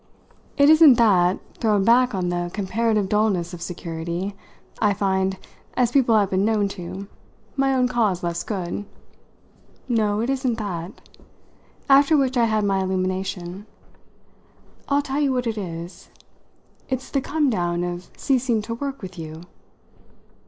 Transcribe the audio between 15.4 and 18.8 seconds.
it is: it's the come down of ceasing to